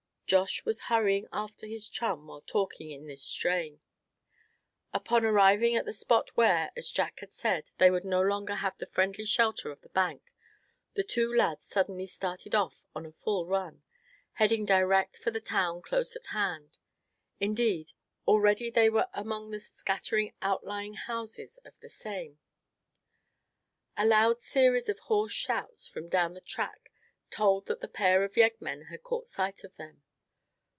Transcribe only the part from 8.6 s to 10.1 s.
the friendly shelter of the